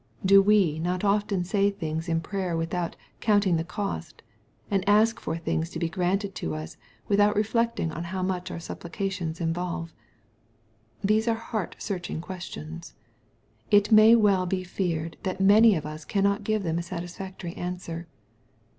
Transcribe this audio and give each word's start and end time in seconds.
Do 0.25 0.41
we 0.41 0.79
not 0.79 1.03
often 1.03 1.43
say 1.43 1.69
things 1.69 2.09
in 2.09 2.21
prayer 2.21 2.57
without" 2.57 2.95
counting 3.21 3.57
the 3.57 3.63
cost," 3.63 4.23
and 4.71 4.83
ask 4.89 5.19
for 5.19 5.37
things 5.37 5.69
to 5.69 5.77
be 5.77 5.89
granted 5.89 6.33
to 6.41 6.55
us, 6.55 6.75
without 7.07 7.35
reflecting 7.35 7.91
how 7.91 8.23
much 8.23 8.49
our 8.49 8.59
supplications 8.59 9.39
involve? 9.39 9.93
These 11.03 11.27
are 11.27 11.35
heart 11.35 11.75
searching 11.77 12.19
questions. 12.19 12.95
It 13.69 13.91
may 13.91 14.15
well 14.15 14.47
be 14.47 14.63
feared 14.63 15.17
that 15.21 15.39
many 15.39 15.75
of 15.75 15.85
us 15.85 16.03
cannot 16.03 16.43
give 16.43 16.63
them 16.63 16.79
a 16.79 16.81
satisfactory 16.81 17.53
answer. 17.55 18.07